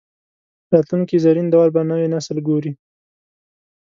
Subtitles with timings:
[0.73, 2.71] راتلونکي زرین دور به نوی نسل ګوري